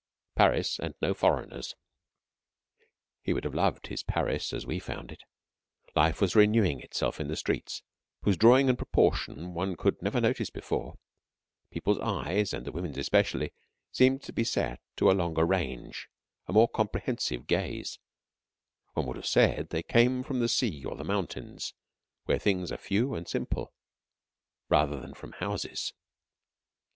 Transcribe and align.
PARIS 0.35 0.79
AND 0.79 0.95
NO 0.99 1.13
FOREIGNERS 1.13 1.75
He 3.21 3.33
would 3.33 3.43
have 3.43 3.53
loved 3.53 3.85
his 3.85 4.01
Paris 4.01 4.51
as 4.51 4.65
we 4.65 4.79
found 4.79 5.11
it. 5.11 5.21
Life 5.95 6.19
was 6.19 6.35
renewing 6.35 6.79
itself 6.81 7.19
in 7.19 7.27
the 7.27 7.35
streets, 7.35 7.83
whose 8.23 8.35
drawing 8.35 8.67
and 8.67 8.79
proportion 8.79 9.53
one 9.53 9.75
could 9.75 10.01
never 10.01 10.19
notice 10.19 10.49
before. 10.49 10.97
People's 11.69 11.99
eyes, 11.99 12.51
and 12.51 12.65
the 12.65 12.71
women's 12.71 12.97
especially, 12.97 13.53
seemed 13.91 14.23
to 14.23 14.33
be 14.33 14.43
set 14.43 14.81
to 14.95 15.11
a 15.11 15.13
longer 15.13 15.45
range, 15.45 16.09
a 16.47 16.51
more 16.51 16.67
comprehensive 16.67 17.45
gaze. 17.45 17.99
One 18.95 19.05
would 19.05 19.17
have 19.17 19.27
said 19.27 19.69
they 19.69 19.83
came 19.83 20.23
from 20.23 20.39
the 20.39 20.49
sea 20.49 20.83
or 20.83 20.95
the 20.95 21.03
mountains, 21.03 21.75
where 22.25 22.39
things 22.39 22.71
are 22.71 22.77
few 22.77 23.13
and 23.13 23.27
simple, 23.27 23.71
rather 24.67 24.99
than 24.99 25.13
from 25.13 25.33
houses. 25.33 25.93